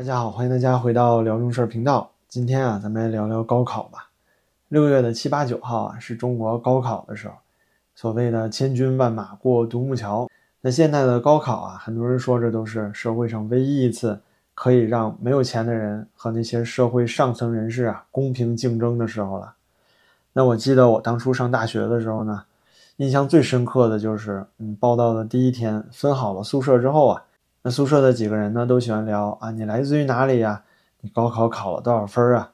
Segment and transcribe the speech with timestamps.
[0.00, 2.10] 大家好，欢迎大家回到辽中事儿频道。
[2.26, 4.08] 今天啊，咱们来聊聊高考吧。
[4.68, 7.34] 六月的七八九号啊，是中国高考的时候，
[7.94, 10.26] 所谓的千军万马过独木桥。
[10.62, 14.18] 那现在的高考啊，很多人说这都是社会上唯一一次
[14.54, 19.52] 可以让没有钱的人和那些社会上层人士啊公平竞争的时候了。
[20.32, 22.44] 那我记得我当初上大学的时候呢，
[22.96, 27.22] 印象最深刻的就是，嗯，报到的第一天，分好了宿舍之后啊。
[27.62, 30.62] 那宿舍的几个人呢，都喜欢聊啊，你来自于哪里呀？
[31.02, 32.52] 你高考考了多少分啊？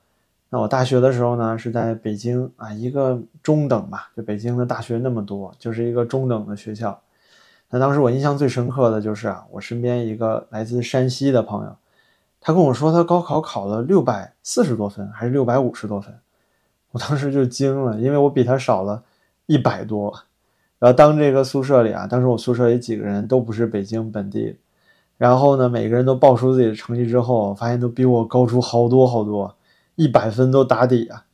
[0.48, 7.00] 那我大学的时候呢，是在北京啊，一个中等吧，就北京的大学那么多，就是一个中等的学校。
[7.70, 11.76] 那当时我印象最深刻的就是啊，我身边一个来自山西的朋友，
[12.40, 16.12] 他跟我说他高考考了六百四十多分，还是六百五十多分，
[16.90, 19.02] 我当时就惊了，因为我比他少了
[19.46, 20.12] 一百多。
[20.78, 24.58] 然后当这个宿舍里啊，当时我宿舍里几个人都不是北京本地。
[25.18, 29.56] 然后呢，每个人都报出自己的成绩之后，发现都比我高出好多好多，
[29.94, 31.24] 一百分都打底啊！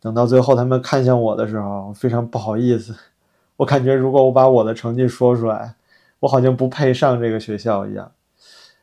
[0.00, 2.94] 等到最后他们看向我的时候，非常不好意思，
[3.56, 5.74] 我感觉如果我把我的成绩说出来，
[6.20, 8.12] 我好像不配上这个学校一样。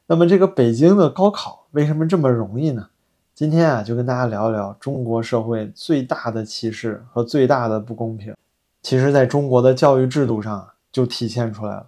[0.07, 2.89] 那么这个北京的高考为什么这么容易呢？
[3.33, 8.35] 今天啊，就跟大家聊一聊中国社会最大的歧视和最大的不公平，
[8.83, 11.87] 其实在中国的教育制度上就体现出来了。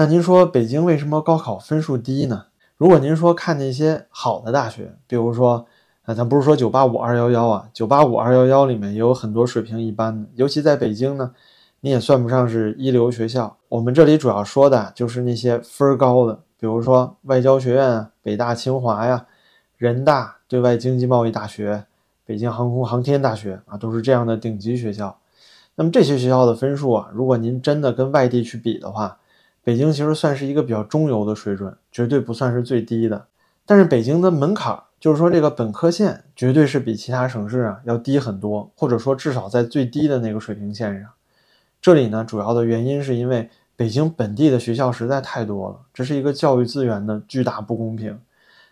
[0.00, 2.46] 那您说北京为什么高考分数低呢？
[2.78, 5.66] 如果您说看那些好的大学，比如说，
[6.06, 11.32] 啊，咱不是说九八五二幺幺啊，九八五二幺幺里面也有很多水平一般的，尤其在北京呢，
[11.80, 13.54] 你也算不上是一流学校。
[13.68, 19.26] 我们这里主要说的就是那些分高的，比如说外交学院啊、北大、清华呀、
[19.76, 21.84] 人大、对外经济贸易大学、
[22.24, 25.18] 北京航空航天大学啊，都是这样的顶级学校。
[25.74, 29.18] 那么这些学校的分数啊，如果您真的跟外地去比的话，
[29.62, 33.26] 北京其实算是一个比较中游的水准，绝对不算是最低的。
[33.66, 41.10] 但是北京的门槛，就是说这个本科线，绝对是比其他城市啊要低很多，或者说至少在最低的那个水平线上。
[41.80, 48.18] 这里呢，主要的原因是因为北京本地的学校实在太多了，这是一个教育资源的巨大不公平。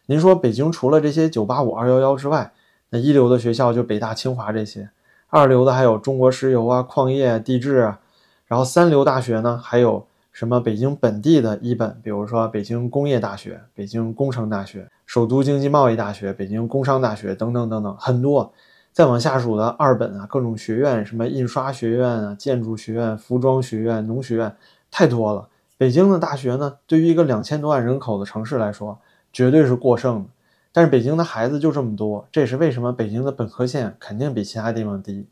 [0.07, 2.51] 您说北京除了这些九八五二幺幺之外，
[2.91, 4.89] 那一流的学校就北大清华这些，
[5.29, 8.01] 二流的还有中国石油啊、矿业、地质啊，
[8.47, 10.08] 然后三流大学呢还有。
[10.39, 18.53] 什么北京本地的一本，比如说北京工业大学、北京工程大学、首都经济贸易大学、北京工商大学等等等等，很多。
[18.93, 24.55] 再往下数的二本啊，各种学院，什么印刷学院啊、建筑学院、服装学院、农学院，
[24.93, 25.49] 太多了。
[25.77, 28.97] 北京的大学呢，对于一个两千多万人口的城市来说，
[29.33, 30.29] 绝对是过剩的。
[30.73, 35.27] 但是北京的孩子就这么多，这也是为什么北京的本科线肯定比其他地方低。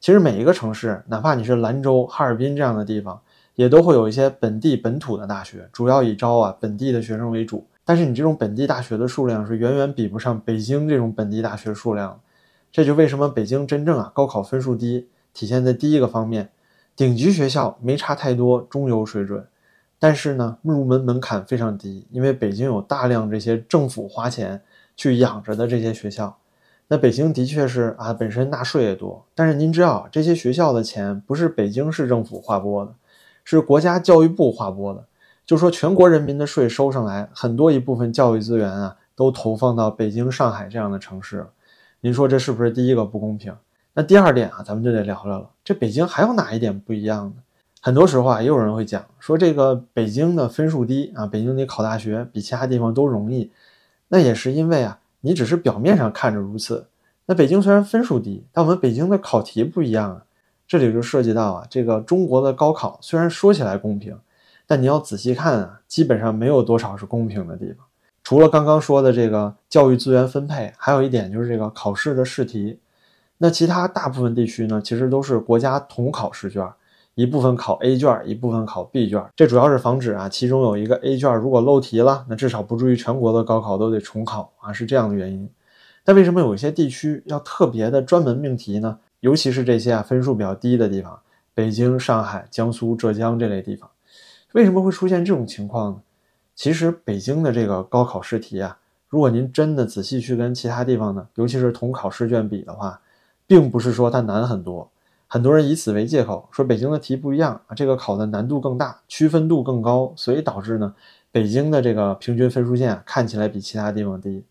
[0.00, 3.20] 其实每一个城市，哪怕你是兰州、哈尔滨这样的地方。
[3.56, 7.66] 也都会有一些本地本土的大学，主要以招啊本地的学生为主。
[7.84, 12.20] 但是你这种本地大学的数量是远远比不上北京这种本地大学数量。
[12.70, 16.50] 这就为什么北京真正啊高考分数低，体现在第一个方面，
[16.94, 19.46] 顶级学校没差太多，中游水准。
[19.98, 24.60] 但是呢，入门门槛非常低，因为北京有大量这些政府花钱
[24.94, 26.36] 去养着的这些学校。
[26.88, 32.94] 那北京的确是啊，本身纳税也多，但是您知道这些学校的钱不是北京市政府划拨的。
[33.46, 35.04] 是国家教育部划拨的，
[35.44, 41.46] 就说全国人民的税收上来，很多一部分教育资源啊，都投放到北京、上海这样的城市。
[42.00, 43.54] 您说这是不是第一个不公平？
[43.94, 45.48] 那第二点啊，咱们就得聊聊了。
[45.64, 47.34] 这北京还有哪一点不一样呢？
[47.80, 53.52] 很多时候啊，也有人会讲说，这个北京的分数低啊，北京你考大学比其他地方都容易。
[54.08, 56.88] 那也是因为啊，你只是表面上看着如此。
[57.26, 60.24] 那北京虽然分数低，但我们北京的考题不一样啊。
[60.68, 64.18] 这里就涉及到啊，这个中国的高考虽然说起来公平，
[64.66, 67.86] 但你要仔细看啊，基本上没有多少是公平的地方。
[68.24, 72.80] 除了刚刚说的这个教育资源分配，还有一点就是这个考试的试题。
[73.38, 76.66] 那其他大部分地区呢，其实都是国家统考试卷，
[77.14, 79.24] 一部分考 A 卷，一部分考 B 卷。
[79.36, 85.48] 这主要是防止啊，其中有一个 A 卷如果漏题了，那至少不至于全国的高考都得重考啊，是这样的原因。
[86.02, 88.98] 但为什么有一些地区要特别的专门命题呢？
[89.26, 91.18] 尤其是这些啊分数比较低的地方，
[91.52, 93.90] 北京、上海、江苏、浙江这类地方，
[94.52, 96.00] 为什么会出现这种情况呢？
[96.54, 98.78] 其实北京的这个高考试题啊，
[99.08, 103.00] 如果您真的仔细去跟其他地方呢，尤其是统考试卷比的话，
[103.48, 104.88] 并不是说它难很多。
[105.26, 110.94] 很多人以此为借口说北京的题不一样啊，这个考的难度更大，区分度更高，所以导致呢
[111.32, 114.44] 北京的这个平均分数线看起来比其他地方低。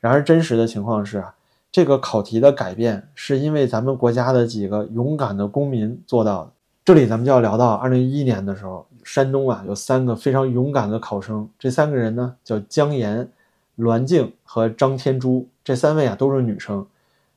[0.00, 1.34] 然而真实的情况是啊。
[1.70, 6.50] 这个考题的改变是因为咱们国家的几个勇敢的公民做到的。
[6.84, 13.28] 这里咱们就要聊到二零一一年的时候，山东啊有三个非常勇敢的考生，这三个人呢叫姜岩、
[13.76, 16.86] 栾静和张天珠这三位啊都是女生。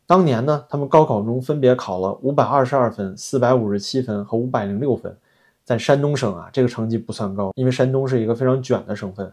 [0.08, 5.16] 当年呢，他们高考中分别考了五百二十二分、四百五十七分和五百零六分。
[5.64, 9.32] 在山东省啊，这个成绩不算高，因为山东是一个非常卷的省份。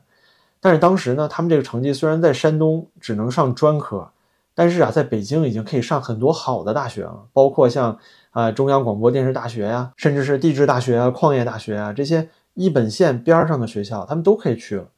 [0.60, 4.08] 但是当时呢，他们这个成绩虽然在山东只能上专科，
[4.58, 7.96] 但是啊，在北京已经可以上很多好的大学了，包括像
[8.32, 14.88] 啊中央广播电视大学呀，甚至是地质大学啊、矿业大学啊这些一本线边上的学校，他们都可以去了。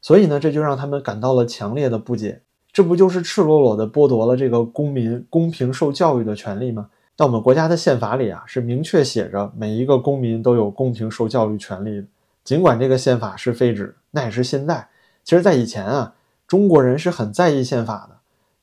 [0.00, 2.42] 所以呢，这就让他们感到了强烈的不解。
[2.72, 6.88] 这不就是赤裸裸的剥夺了这个公民公平受教育的权利吗？
[7.16, 12.06] 在我们国家的宪法里啊，是明确写着每一个公民都有公平受教育权利的。
[12.44, 14.86] 尽管这个宪法是废纸，那也是现在。
[15.24, 16.14] 其实，在以前啊，
[16.46, 18.17] 中国人是很在意宪法的。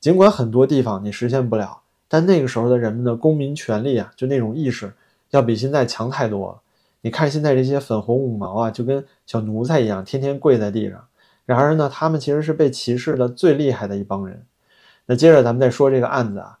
[0.06, 4.92] 尽管很多地方你实现不了，但那个时候的人们的公民权利啊，就那种意识，
[5.30, 6.60] 要比现在强太多了。
[7.00, 11.04] 你看现在这些粉红五毛啊，就跟小奴才一样，天天跪在地上。
[11.44, 14.46] 然而呢，他们其实是被歧视的最厉害的一帮人。
[15.06, 16.56] 那接着咱们再说这个案子啊，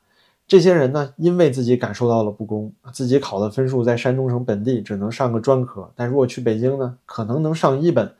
[0.48, 8.12] 这些人呢，因为自己感受到了不公，自己考的分数在山东省本地只能上个专科，但如果去北京呢，可能能上一本，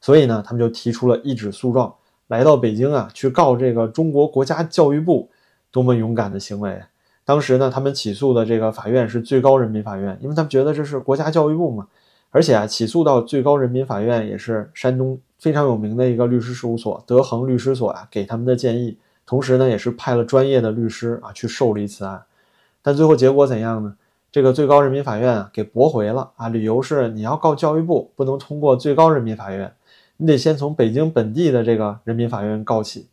[0.00, 1.94] 所以呢，他们就提出了一纸诉状，
[2.30, 5.28] 来到北京啊，去告这个中国国家教育部，
[5.72, 6.80] 多么勇敢的行为！
[7.24, 11.88] 当时呢，他们起诉的这个法院是最高人民法院，因为他们觉得这是国家教育部嘛，
[12.30, 15.20] 而且啊，起诉到最高人民法院也是山东。
[15.40, 22.22] 非常有名的一个律师事务所德恒律师所啊，给他们的建议，同时呢，也是派了专业的律师啊去受理此案，
[22.82, 23.96] 但最后结果怎样呢？
[24.30, 29.72] 这个最高人民法院啊给驳回了啊，理由是你要告教育部，不能通过最高人民法院，
[30.20, 33.06] 你得先从北京本地的这个人民法院告起。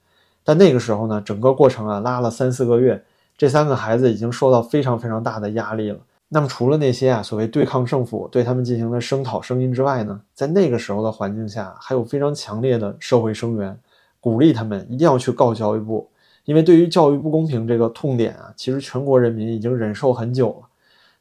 [0.44, 3.02] 但那个时候呢，整个过程啊拉了三四个月，
[3.38, 5.98] 这三个孩子已经受到非常非常大的压力了。
[6.28, 13.78] 那么，除了那些啊所谓对抗政府对他们进行的声讨声音之外呢，在那个时候的环境下，还有非常强烈的社会声援，
[14.20, 16.10] 鼓励他们一定要去告教育部，
[16.44, 20.68] 因为对于教育不公平这个痛点啊，其实全国人民已经忍受很久了。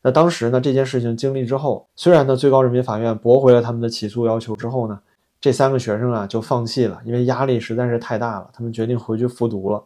[0.02, 4.98] 那当时呢，这件事情经历之后，虽然呢最高人民法院驳回了他们的起诉要求之后呢，
[5.40, 9.82] 这三个学生啊就放弃了，因为压力实在是太大了，他们决定回去复读了。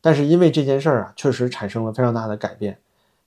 [0.00, 2.78] 但是因为这件事儿啊，确实产生了非常大的改变。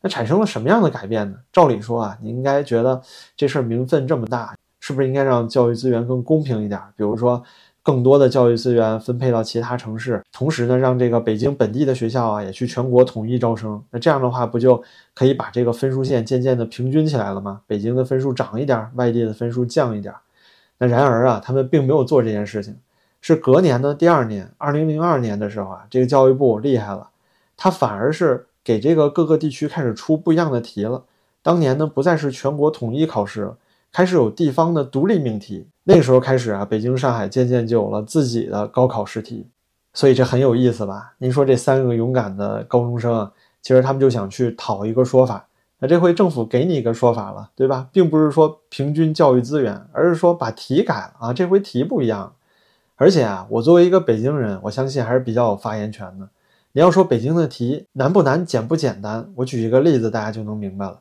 [0.01, 1.37] 那产生了什么样的改变呢？
[1.51, 3.01] 照理说啊，你应该觉得
[3.35, 6.79] 这事儿名分这么大，是不是应该让教育资源更公平一点？
[6.95, 7.41] 比如说，
[7.81, 13.83] 更多的教育资源分配到其他城市，同时呢，让这个北京本地的学校啊也去全国统一招生。
[13.89, 14.83] 那这样的话，不就
[15.15, 17.61] 可以把这个分数线渐渐的平均起来了吗？
[17.65, 20.13] 北京的分数涨一点，外地的分数降一点。
[20.79, 22.77] 那然而啊，他们并没有做这件事情，
[23.21, 27.09] 是隔年的第二年，二零零二年的时候啊，这个教育部厉害了，
[27.55, 28.47] 他反而是。
[28.67, 31.05] 给这个各个地区开始出不一样的题了。
[31.41, 33.57] 当年呢，不再是全国统一考试了，
[33.93, 35.69] 开始有地方的独立命题。
[35.85, 39.47] 那个时候开始啊，北京、上海渐渐就有了自己的高考试题。
[39.93, 41.13] 所以这很有意思吧？
[41.19, 43.31] 您说这三个勇敢的高中生啊，
[43.61, 45.46] 其实他们就想去讨一个说法。
[45.79, 47.87] 那这回政府给你一个说法了，对吧？
[47.91, 51.33] 并不是说平均教育资源，而是说把题改了啊。
[51.33, 52.33] 这回题不一样。
[52.95, 56.27] 而且啊，我作为一个北京人，我相信还是比较有发言权的。
[56.71, 59.31] 你要说北京的题难不难、简不简单？
[59.35, 60.99] 我举一个例子，大家就能明白了。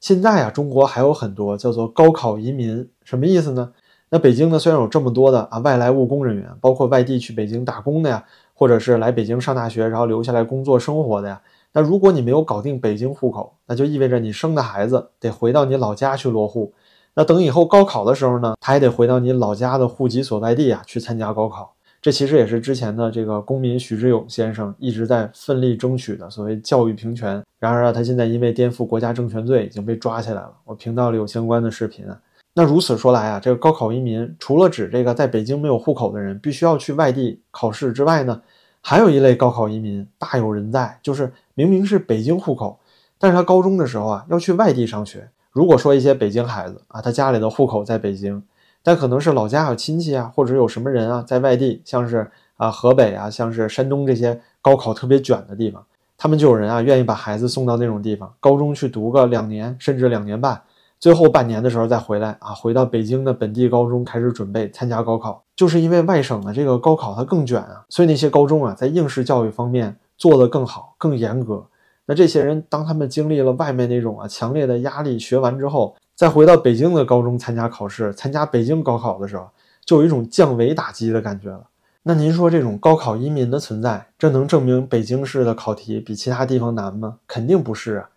[0.00, 3.72] 现在啊，中国还有很多叫做高考移民，什么意思呢？
[4.08, 11.40] 那北京呢，虽然有这么多的啊外来务工人员，包括外地去北京打工的呀，或者是来北京上大学然后留下来工作生活的呀。
[11.76, 16.72] 那如果你没有搞定北京户口，那就意味着你生的孩子得回到你老家去落户。
[17.12, 21.74] 那等以后高考的时候呢，他还得回到你老家的户籍所在地啊去参加高考。
[22.00, 27.44] 这其实也是之前的这个公民许志勇先生一直在奋力争取的所谓教育平权。
[27.58, 30.50] 然而啊，他现在因为颠覆国家政权罪已经被抓起来了。
[30.64, 32.18] 我频道里有相关的视频啊。
[32.54, 38.40] 那如此说来啊，这个高考移民除了指这个在北京没有户口的人必须要去外地考试之外呢，
[38.88, 42.78] 还有一类高考移民大有人在，就是明明是北京户口，
[43.18, 45.28] 但是他高中的时候啊要去外地上学。
[45.50, 48.40] 如果说一些北京孩子啊，他家里的户口在北京。
[48.84, 55.84] 但可能是老家有亲戚啊，或者有什么人啊，在外地，像是啊河北啊，像是山东这些高考特别卷的地方，
[56.16, 60.62] 他们就有人啊愿意把孩子送到那种地方，高中去读个两年，甚至两年半，
[60.98, 65.42] 最后半年的时候再回来啊，回到北京的本地高中开始准备参加高考。
[65.54, 71.66] 就是因为外省的这个高考它更卷啊，所以那些高中啊在应试教育方面做得更好、更严格。
[72.06, 75.94] 那这些人当他们经历了外面那种啊强烈的压力，学完之后。
[76.16, 79.50] 再回到北京的高中参加考试，参加北京高考的时候，
[79.84, 81.64] 就有一种降维打击的感觉了。
[82.04, 87.18] 那您说这种高考移民的存在，这能证明北京市的考题比其他地方难吗？
[87.26, 88.08] 肯定不是啊。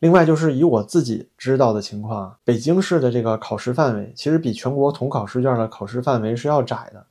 [0.00, 7.04] 另外就是以我自己知道的情况啊，北京市的这个考试范围其实比全国统考试卷的考试范围是要窄的。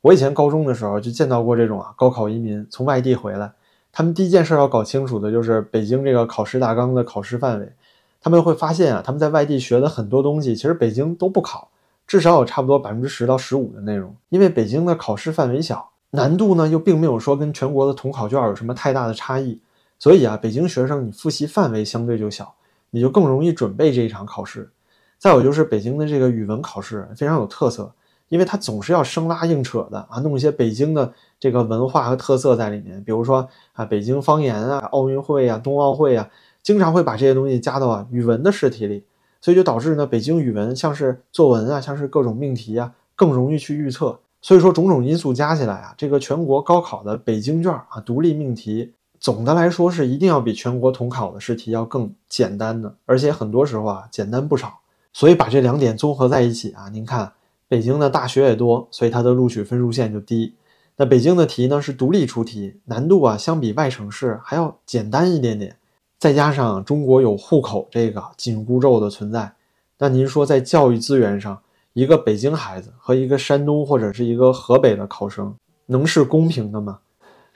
[0.00, 3.50] 我以前高中的时候就见到过这种啊，高考移民从外地回来，
[3.90, 7.72] 他们第一件事要搞清楚的就是北京这个考试大纲的考试范围。
[8.20, 11.68] 他们会发现啊，他们在外地学的很多东西，其实北京都不考，
[12.06, 14.14] 至少有差不多百分之十到十五的内容。
[14.28, 19.60] 因为北京的考试范围小，难度呢又并没有说跟全国的统考卷有什么太大的差异，
[19.98, 22.54] 所以啊，北京学生你复习范围相对就小，
[22.90, 24.70] 你就更容易准备这一场考试。
[25.18, 27.92] 再有就是北京的这个语文考试非常有特色，
[28.28, 36.30] 因为它总是要生拉硬扯的啊，弄一些北京的这个文化和特色在里面，比如说啊，北京方言啊，奥运会啊，冬奥会啊。
[36.60, 39.02] 经常会把这些东西加到啊语文的试题里，
[39.40, 44.18] 所以就导致呢北京语文像是作文啊，像是各种命题啊，更容易去预测。
[44.42, 54.80] 所以说种种因素加起来啊，这个全国高考的北京卷啊独立命题，总的来说是一定要比全国统考的试题要更简单的，而且很多时候啊简单不少。
[55.12, 57.32] 所以把这两点综合在一起啊，您看
[57.66, 60.54] 北京的大学也多，所以它的录取分数线就低。
[60.96, 65.76] 那北京的题呢是独立出题，难度啊相比外省市还要简单一点点。
[66.18, 69.52] 再加上中国有户口这个紧箍咒的存在，
[69.98, 71.60] 那您说在教育资源上，
[71.92, 75.54] 一个北京孩子和一个山东或者是一个河北的考生
[75.86, 76.98] 能是公平的吗？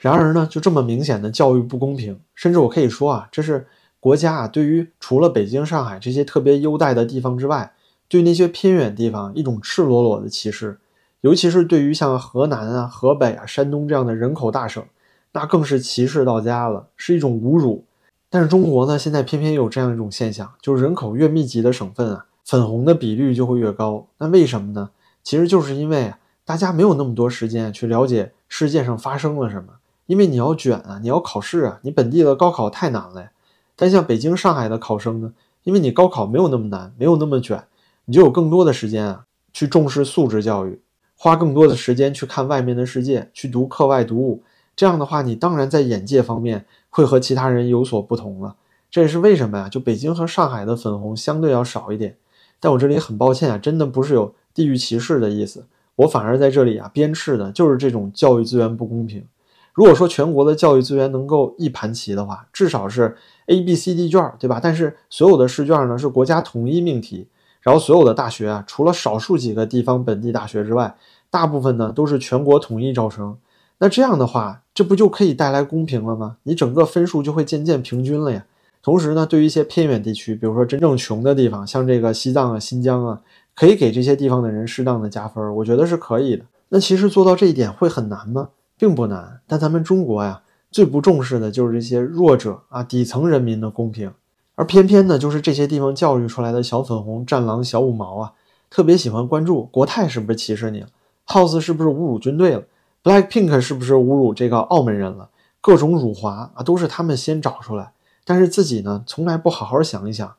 [0.03, 3.65] 然而呢，就这么明显的教育不公平，甚至我可以说啊，这是
[4.01, 7.71] 国家啊对于除了北京、上海这些特别优待的地方之外，
[8.09, 10.77] 对那些偏远地方一种赤裸裸的歧视，
[11.21, 14.83] 尤其是对于像河南啊、河北啊、山东这样的人口大省，
[15.31, 17.85] 那更是歧视到家了，是一种侮辱。
[18.29, 24.05] 但是中国呢，现在偏偏有这样一种现象，就是人口越密集的省份啊，粉红的比率就会越高。
[24.17, 24.89] 那为什么呢？
[25.23, 29.69] 其实就是因为大家没有那么多时间去了解世界上发生了什么。
[30.13, 33.31] 因为你要卷啊，你要考试啊，你本地的高考太难了。
[33.75, 37.63] 但像北京、上海的考生呢，因为你高考没有那么难，没有那么卷，
[38.05, 40.79] 你就有更多的时间啊，去重视素质教育，
[41.17, 44.43] 花更多的时间去看外面的世界，去读课外读物。
[44.75, 46.65] 这样的话，你当然在眼界方面。
[46.95, 48.55] 会和其他人有所不同了，
[48.91, 49.67] 这也是为什么呀？
[49.67, 52.15] 就北京和上海的粉红相对要少一点，
[52.59, 55.65] 但我这里很抱歉啊，真的不是有地域歧视的意思，
[55.95, 59.25] 我反而在这里啊鞭笞的就是这种教育资源不公平。
[59.73, 64.59] 如果说全国的教育资源能够一盘棋的话，至少是 A、B、C、D 卷，对吧？
[64.61, 67.27] 但是所有的试卷呢是国家统一命题，
[67.61, 70.95] 然后所有的大学啊，除了少数几个地方本地大学之外，
[71.29, 73.35] 大部分呢都是全国统一招生。
[73.79, 76.37] 那这样的话，这不就可以带来公平了吗？
[76.43, 78.45] 你整个分数就会渐渐平均了呀。
[78.83, 83.21] 同时呢，对于一些偏远地区，比如说真正穷的地方，像这个西藏啊、新疆啊，
[83.55, 86.45] 可以给这些地方的人适当的加分，我觉得是可以的。
[86.69, 88.49] 那其实做到这一点会很难吗？
[88.77, 89.41] 并不难。
[89.47, 94.11] 但咱们中国呀，最不重视的就是这些弱者啊、底层人民的公平，
[94.55, 98.33] 而偏偏呢，就是这些地方教育出来的小粉红、战狼、小五毛啊，
[98.69, 100.87] 特别喜欢关注国泰是不是歧视你了
[101.27, 102.63] ，House 是不是侮辱军队了。
[103.03, 105.29] Blackpink 是不是侮辱这个澳门人了？
[105.59, 107.91] 各种辱华啊，都是他们先找出来，
[108.25, 110.35] 但是自己呢，从来不好好想一想，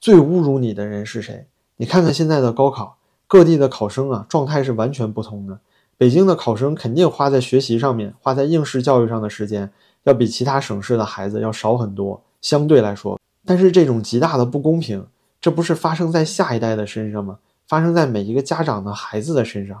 [0.00, 1.46] 最侮辱你的人是谁？
[1.76, 2.96] 你看看现在的高考，
[3.26, 5.58] 各地的考生啊，状态是完全不同的。
[6.02, 9.70] 北京的考生肯定花在学习上面，花在应试教育上的时间，
[10.02, 13.20] 要比其他省市的孩子要少很多，相对来说。
[13.46, 15.06] 但是这种极大的不公平，
[15.40, 17.38] 这不是发生在下一代的身上吗？
[17.68, 19.80] 发生在每一个家长的孩子的身上。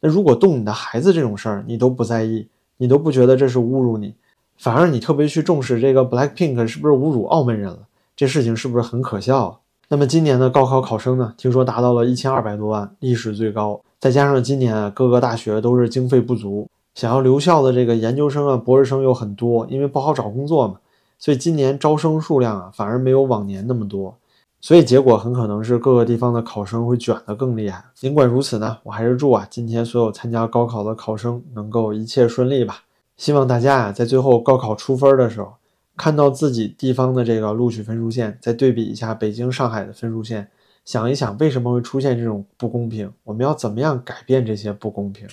[0.00, 2.48] 那如果动你的孩子这种事儿，你都不在意，
[2.78, 4.16] 你都不觉得这是侮辱你，
[4.58, 7.86] 反而你特别去重视这个 Blackpink 是不是侮辱澳门人了？
[8.16, 9.60] 这事情是不是很可笑？
[9.92, 11.34] 那么今年的高考考生呢？
[11.36, 13.80] 听说达到了一千二百多万，历史最高。
[13.98, 20.76] 再加上今年啊，各个大学都是经费不足，想要留校的这个研究生啊、博士生又很多，因为不好找工作嘛，
[21.18, 24.16] 所以今年招生数量啊，反而没有往年那么多。
[24.60, 27.82] 所以结果很可能是各个地方的考生会卷得更厉害。
[27.96, 32.76] 尽管如此呢，我还是祝啊今天所有参加高考的考生能够一切顺利吧。
[33.16, 35.52] 希望大家啊在最后高考出分的时候，
[36.00, 40.48] 看到自己地方的这个录取分数线，再对比一下北京、上海的分数线，
[40.82, 45.28] 想一想为什么会出现这种不公平，我们要怎么样改变这些不公平？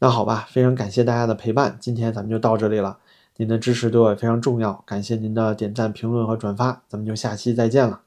[0.00, 2.98] 那好吧，非常感谢大家的陪伴，今天咱们就到这里了。
[3.36, 8.00] 您的支持对我也非常重要，感谢您的点赞、评论和转发，咱们就下期再见了。